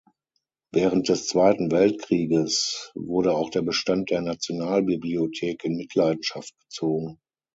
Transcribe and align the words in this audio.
Während 0.71 1.09
des 1.09 1.27
Zweiten 1.27 1.69
Weltkrieges 1.69 2.91
wurde 2.95 3.35
auch 3.35 3.51
der 3.51 3.61
Bestand 3.61 4.09
der 4.09 4.21
Nationalbibliothek 4.21 5.63
in 5.63 5.75
Mitleidenschaft 5.75 6.57
gezogen. 6.57 7.19